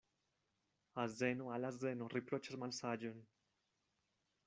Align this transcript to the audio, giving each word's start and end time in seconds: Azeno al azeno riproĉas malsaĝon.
Azeno 1.03 1.53
al 1.57 1.69
azeno 1.71 2.09
riproĉas 2.17 2.61
malsaĝon. 2.65 3.25